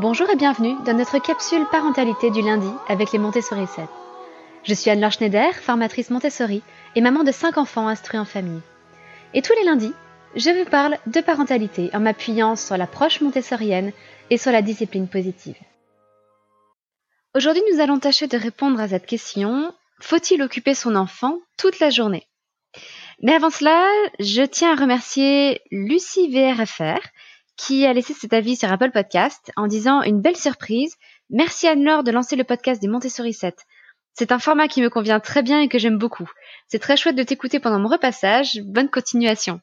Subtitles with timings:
[0.00, 3.84] Bonjour et bienvenue dans notre capsule parentalité du lundi avec les Montessori 7.
[4.64, 6.62] Je suis Anne-Laure Schneider, formatrice Montessori
[6.96, 8.60] et maman de 5 enfants instruits en famille.
[9.34, 9.92] Et tous les lundis,
[10.34, 13.92] je vous parle de parentalité en m'appuyant sur l'approche montessorienne
[14.30, 15.56] et sur la discipline positive.
[17.36, 21.90] Aujourd'hui, nous allons tâcher de répondre à cette question faut-il occuper son enfant toute la
[21.90, 22.26] journée?
[23.22, 23.86] Mais avant cela,
[24.18, 26.98] je tiens à remercier Lucie VRFR
[27.56, 30.96] qui a laissé cet avis sur Apple Podcast en disant une belle surprise.
[31.30, 33.56] Merci Anne-Laure de lancer le podcast des Montessori 7.
[34.12, 36.30] C'est un format qui me convient très bien et que j'aime beaucoup.
[36.68, 38.60] C'est très chouette de t'écouter pendant mon repassage.
[38.62, 39.60] Bonne continuation.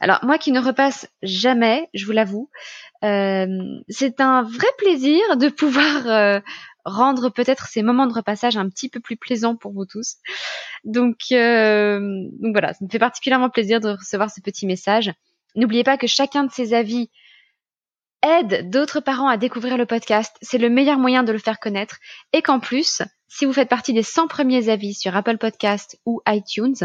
[0.00, 2.50] Alors moi qui ne repasse jamais, je vous l'avoue,
[3.04, 3.46] euh,
[3.88, 6.40] c'est un vrai plaisir de pouvoir euh,
[6.84, 10.16] rendre peut-être ces moments de repassage un petit peu plus plaisants pour vous tous.
[10.84, 12.00] Donc, euh,
[12.40, 15.12] donc voilà, ça me fait particulièrement plaisir de recevoir ce petit message.
[15.56, 17.10] N'oubliez pas que chacun de ces avis
[18.22, 20.36] aide d'autres parents à découvrir le podcast.
[20.42, 21.98] C'est le meilleur moyen de le faire connaître.
[22.32, 26.20] Et qu'en plus, si vous faites partie des 100 premiers avis sur Apple Podcast ou
[26.28, 26.76] iTunes,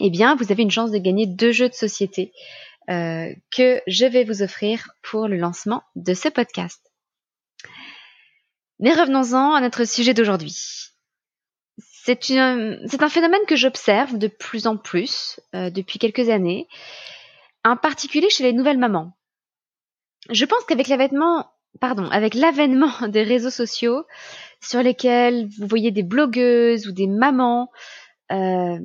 [0.00, 2.32] eh bien, vous avez une chance de gagner deux jeux de société
[2.90, 6.80] euh, que je vais vous offrir pour le lancement de ce podcast.
[8.78, 10.54] Mais revenons-en à notre sujet d'aujourd'hui.
[12.04, 16.68] C'est un phénomène que j'observe de plus en plus euh, depuis quelques années
[17.66, 19.16] en particulier chez les nouvelles mamans.
[20.30, 21.50] Je pense qu'avec l'avènement,
[21.80, 24.04] pardon, avec l'avènement des réseaux sociaux
[24.60, 27.70] sur lesquels vous voyez des blogueuses ou des mamans
[28.32, 28.78] euh,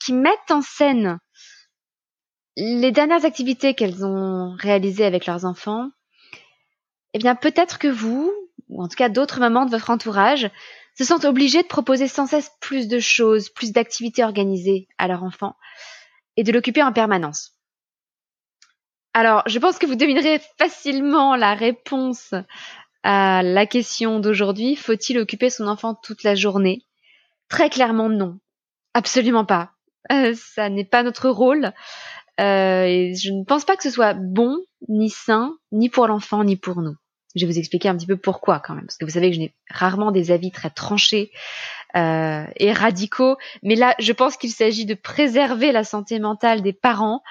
[0.00, 1.18] qui mettent en scène
[2.56, 5.90] les dernières activités qu'elles ont réalisées avec leurs enfants,
[7.12, 8.32] eh bien peut-être que vous,
[8.68, 10.48] ou en tout cas d'autres mamans de votre entourage,
[10.96, 15.24] se sentent obligées de proposer sans cesse plus de choses, plus d'activités organisées à leur
[15.24, 15.56] enfant
[16.36, 17.53] et de l'occuper en permanence.
[19.14, 22.34] Alors, je pense que vous devinerez facilement la réponse
[23.04, 24.74] à la question d'aujourd'hui.
[24.74, 26.82] Faut-il occuper son enfant toute la journée?
[27.48, 28.40] Très clairement non.
[28.92, 29.70] Absolument pas.
[30.10, 31.72] Euh, ça n'est pas notre rôle.
[32.40, 34.58] Euh, et je ne pense pas que ce soit bon,
[34.88, 36.96] ni sain, ni pour l'enfant, ni pour nous.
[37.36, 39.36] Je vais vous expliquer un petit peu pourquoi quand même, parce que vous savez que
[39.36, 41.32] je n'ai rarement des avis très tranchés
[41.96, 46.72] euh, et radicaux, mais là, je pense qu'il s'agit de préserver la santé mentale des
[46.72, 47.22] parents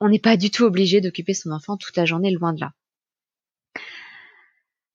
[0.00, 2.72] on n'est pas du tout obligé d'occuper son enfant toute la journée, loin de là.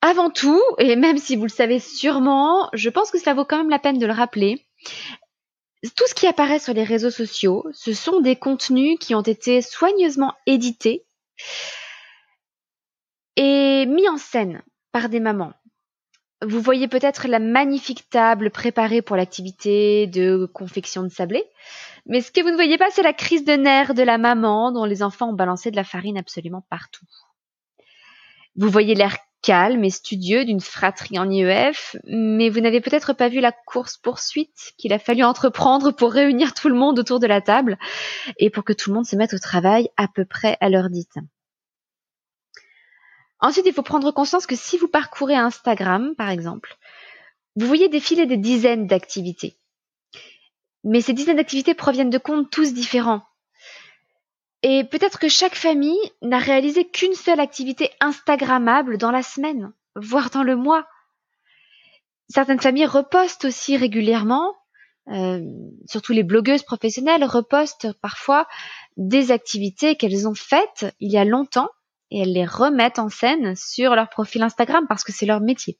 [0.02, 3.58] Avant tout, et même si vous le savez sûrement, je pense que cela vaut quand
[3.58, 4.66] même la peine de le rappeler,
[5.96, 9.62] tout ce qui apparaît sur les réseaux sociaux, ce sont des contenus qui ont été
[9.62, 11.06] soigneusement édités
[13.36, 15.54] et mis en scène par des mamans.
[16.42, 21.44] Vous voyez peut-être la magnifique table préparée pour l'activité de confection de sablé,
[22.06, 24.72] mais ce que vous ne voyez pas, c'est la crise de nerfs de la maman
[24.72, 27.06] dont les enfants ont balancé de la farine absolument partout.
[28.56, 33.30] Vous voyez l'air calme et studieux d'une fratrie en IEF, mais vous n'avez peut-être pas
[33.30, 37.42] vu la course-poursuite qu'il a fallu entreprendre pour réunir tout le monde autour de la
[37.42, 37.78] table
[38.40, 40.90] et pour que tout le monde se mette au travail à peu près à l'heure
[40.90, 41.16] dite.
[43.40, 46.76] Ensuite, il faut prendre conscience que si vous parcourez Instagram, par exemple,
[47.56, 49.60] vous voyez défiler des dizaines d'activités.
[50.86, 53.24] Mais ces dizaines d'activités proviennent de comptes tous différents.
[54.62, 60.30] Et peut-être que chaque famille n'a réalisé qu'une seule activité Instagrammable dans la semaine, voire
[60.30, 60.88] dans le mois.
[62.30, 64.56] Certaines familles repostent aussi régulièrement,
[65.10, 65.42] euh,
[65.88, 68.48] surtout les blogueuses professionnelles repostent parfois
[68.98, 71.70] des activités qu'elles ont faites il y a longtemps
[72.10, 75.78] et elles les remettent en scène sur leur profil Instagram parce que c'est leur métier.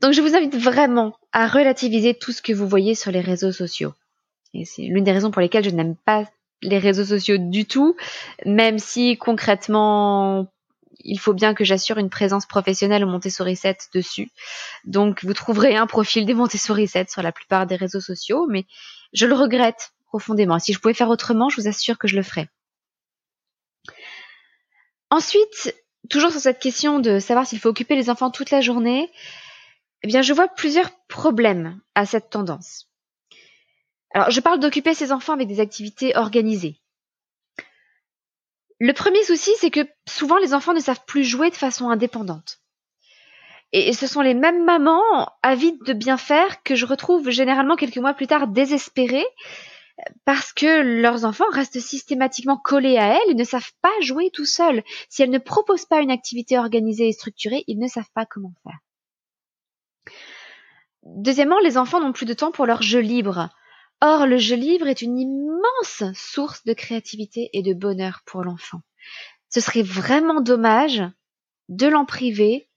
[0.00, 3.52] Donc je vous invite vraiment à relativiser tout ce que vous voyez sur les réseaux
[3.52, 3.94] sociaux.
[4.54, 6.24] Et c'est l'une des raisons pour lesquelles je n'aime pas
[6.62, 7.96] les réseaux sociaux du tout,
[8.44, 10.46] même si concrètement
[11.00, 14.30] il faut bien que j'assure une présence professionnelle au Montessori 7 dessus.
[14.84, 18.64] Donc vous trouverez un profil des Montessori 7 sur la plupart des réseaux sociaux, mais
[19.12, 20.58] je le regrette profondément.
[20.58, 22.48] Si je pouvais faire autrement, je vous assure que je le ferais.
[25.10, 25.74] Ensuite,
[26.10, 29.10] toujours sur cette question de savoir s'il faut occuper les enfants toute la journée,
[30.02, 32.88] eh bien, je vois plusieurs problèmes à cette tendance.
[34.12, 36.80] Alors, je parle d'occuper ses enfants avec des activités organisées.
[38.78, 42.60] Le premier souci, c'est que souvent les enfants ne savent plus jouer de façon indépendante.
[43.72, 45.02] Et ce sont les mêmes mamans
[45.42, 49.26] avides de bien faire que je retrouve généralement quelques mois plus tard désespérées
[50.24, 54.44] parce que leurs enfants restent systématiquement collés à elles et ne savent pas jouer tout
[54.44, 54.82] seuls.
[55.08, 58.52] Si elles ne proposent pas une activité organisée et structurée, ils ne savent pas comment
[58.62, 58.78] faire.
[61.02, 63.48] Deuxièmement, les enfants n'ont plus de temps pour leur jeu libre.
[64.00, 68.80] Or, le jeu libre est une immense source de créativité et de bonheur pour l'enfant.
[69.48, 71.02] Ce serait vraiment dommage
[71.68, 72.68] de l'en priver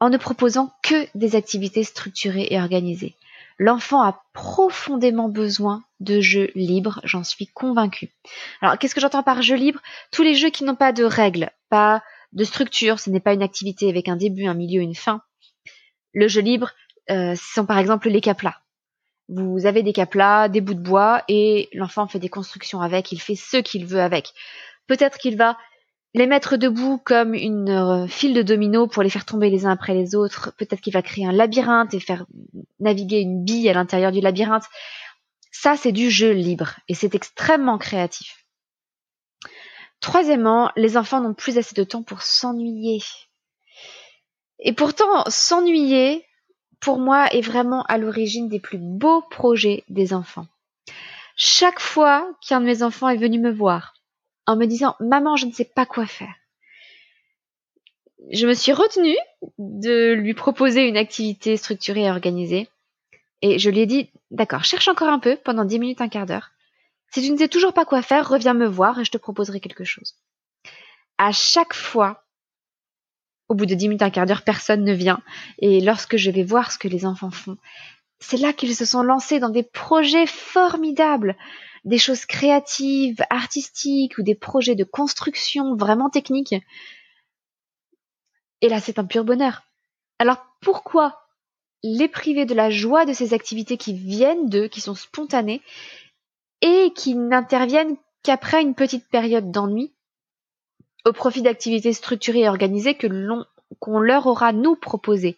[0.00, 3.16] en ne proposant que des activités structurées et organisées.
[3.58, 8.10] L'enfant a profondément besoin de jeux libres, j'en suis convaincue.
[8.60, 9.80] Alors, qu'est-ce que j'entends par jeux libres?
[10.10, 13.42] Tous les jeux qui n'ont pas de règles, pas de structure, ce n'est pas une
[13.42, 15.22] activité avec un début, un milieu, une fin.
[16.14, 16.72] Le jeu libre,
[17.10, 18.56] euh, ce sont par exemple les caplas.
[19.28, 23.20] Vous avez des caplas, des bouts de bois, et l'enfant fait des constructions avec, il
[23.20, 24.32] fait ce qu'il veut avec.
[24.86, 25.56] Peut-être qu'il va
[26.14, 29.72] les mettre debout comme une euh, file de dominos pour les faire tomber les uns
[29.72, 30.52] après les autres.
[30.56, 32.24] Peut-être qu'il va créer un labyrinthe et faire
[32.78, 34.64] naviguer une bille à l'intérieur du labyrinthe.
[35.50, 38.44] Ça, c'est du jeu libre et c'est extrêmement créatif.
[40.00, 43.02] Troisièmement, les enfants n'ont plus assez de temps pour s'ennuyer.
[44.64, 46.24] Et pourtant, s'ennuyer,
[46.80, 50.46] pour moi, est vraiment à l'origine des plus beaux projets des enfants.
[51.36, 53.94] Chaque fois qu'un de mes enfants est venu me voir,
[54.46, 56.34] en me disant Maman, je ne sais pas quoi faire.
[58.32, 59.16] Je me suis retenue
[59.58, 62.68] de lui proposer une activité structurée et organisée.
[63.42, 66.24] Et je lui ai dit D'accord, cherche encore un peu pendant dix minutes, un quart
[66.24, 66.52] d'heure.
[67.12, 69.60] Si tu ne sais toujours pas quoi faire, reviens me voir et je te proposerai
[69.60, 70.14] quelque chose.
[71.18, 72.23] À chaque fois,
[73.48, 75.20] au bout de dix minutes, un quart d'heure, personne ne vient.
[75.58, 77.56] Et lorsque je vais voir ce que les enfants font,
[78.20, 81.36] c'est là qu'ils se sont lancés dans des projets formidables
[81.84, 86.54] des choses créatives, artistiques ou des projets de construction vraiment techniques.
[88.60, 89.62] Et là, c'est un pur bonheur.
[90.18, 91.20] Alors pourquoi
[91.82, 95.60] les priver de la joie de ces activités qui viennent d'eux, qui sont spontanées
[96.62, 99.93] et qui n'interviennent qu'après une petite période d'ennui?
[101.04, 103.44] Au profit d'activités structurées et organisées que l'on
[103.80, 105.36] qu'on leur aura nous proposées.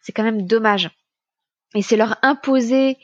[0.00, 0.90] C'est quand même dommage.
[1.74, 2.96] Et c'est leur imposer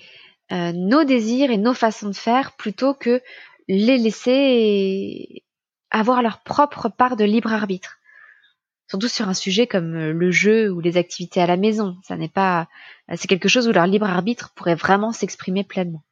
[0.52, 3.20] euh, nos désirs et nos façons de faire plutôt que
[3.68, 5.42] les laisser
[5.90, 7.98] avoir leur propre part de libre arbitre.
[8.88, 11.96] Surtout sur un sujet comme euh, le jeu ou les activités à la maison.
[12.02, 12.68] Ça n'est pas,
[13.10, 16.02] euh, c'est quelque chose où leur libre arbitre pourrait vraiment s'exprimer pleinement.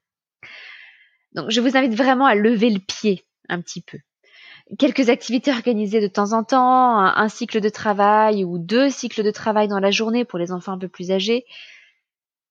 [1.33, 3.99] Donc, je vous invite vraiment à lever le pied un petit peu.
[4.79, 9.31] Quelques activités organisées de temps en temps, un cycle de travail ou deux cycles de
[9.31, 11.45] travail dans la journée pour les enfants un peu plus âgés.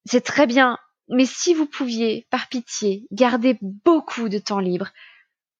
[0.06, 0.77] C'est très bien
[1.10, 4.89] mais si vous pouviez, par pitié, garder beaucoup de temps libre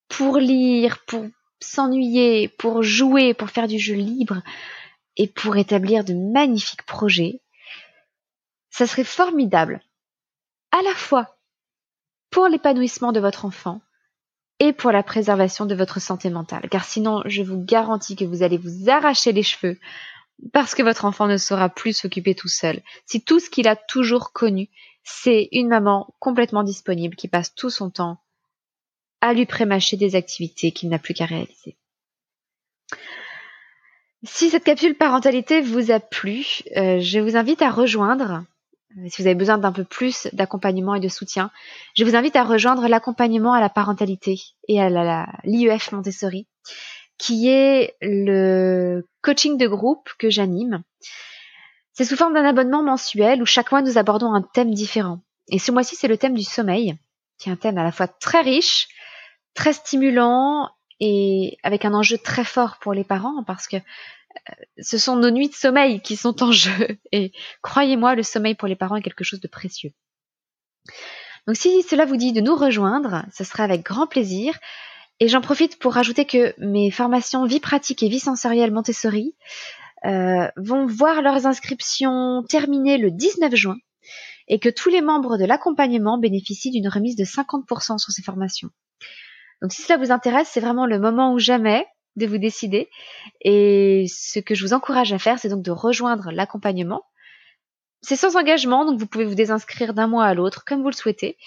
[0.08, 1.26] pour lire, pour
[1.60, 4.42] s'ennuyer, pour jouer, pour faire du jeu libre
[5.18, 7.42] et pour établir de magnifiques projets,
[8.70, 9.82] ça serait formidable,
[10.72, 11.36] à la fois
[12.30, 13.82] pour l'épanouissement de votre enfant
[14.60, 16.68] et pour la préservation de votre santé mentale.
[16.70, 19.78] Car sinon, je vous garantis que vous allez vous arracher les cheveux
[20.54, 22.82] parce que votre enfant ne saura plus s'occuper tout seul.
[23.06, 24.70] Si tout ce qu'il a toujours connu,
[25.04, 28.22] c'est une maman complètement disponible qui passe tout son temps
[29.22, 31.78] à lui prémâcher des activités qu'il n'a plus qu'à réaliser.
[34.24, 36.46] Si cette capsule parentalité vous a plu,
[36.76, 38.44] euh, je vous invite à rejoindre,
[39.08, 41.52] si vous avez besoin d'un peu plus d'accompagnement et de soutien,
[41.96, 46.48] je vous invite à rejoindre l'accompagnement à la parentalité et à l'IEF Montessori,
[47.18, 50.84] qui est le coaching de groupe que j'anime
[52.00, 55.20] c'est sous forme d'un abonnement mensuel où chaque mois nous abordons un thème différent.
[55.50, 56.96] Et ce mois-ci, c'est le thème du sommeil,
[57.38, 58.88] qui est un thème à la fois très riche,
[59.54, 60.70] très stimulant
[61.02, 63.82] et avec un enjeu très fort pour les parents parce que euh,
[64.82, 66.98] ce sont nos nuits de sommeil qui sont en jeu.
[67.12, 67.32] Et
[67.62, 69.92] croyez-moi, le sommeil pour les parents est quelque chose de précieux.
[71.48, 74.58] Donc si cela vous dit de nous rejoindre, ce sera avec grand plaisir.
[75.20, 79.36] Et j'en profite pour rajouter que mes formations vie pratique et vie sensorielle Montessori
[80.06, 83.78] euh, vont voir leurs inscriptions terminer le 19 juin
[84.48, 88.70] et que tous les membres de l'accompagnement bénéficient d'une remise de 50% sur ces formations.
[89.62, 91.86] Donc si cela vous intéresse, c'est vraiment le moment ou jamais
[92.20, 92.90] de vous décider.
[93.42, 97.04] Et ce que je vous encourage à faire, c'est donc de rejoindre l'accompagnement.
[98.02, 100.96] C'est sans engagement, donc vous pouvez vous désinscrire d'un mois à l'autre comme vous le
[100.96, 101.38] souhaitez.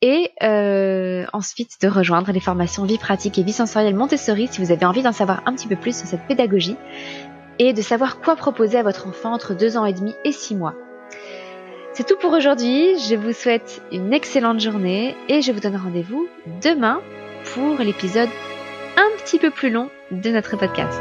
[0.00, 4.72] Et euh, ensuite de rejoindre les formations vie pratique et vie sensorielle Montessori si vous
[4.72, 6.76] avez envie d'en savoir un petit peu plus sur cette pédagogie
[7.60, 10.56] et de savoir quoi proposer à votre enfant entre 2 ans et demi et 6
[10.56, 10.74] mois.
[11.94, 16.26] C'est tout pour aujourd'hui, je vous souhaite une excellente journée et je vous donne rendez-vous
[16.62, 17.00] demain
[17.54, 18.30] pour l'épisode
[18.96, 21.00] un petit peu plus long de notre podcast.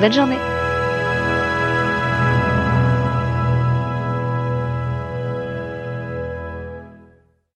[0.00, 0.55] Bonne journée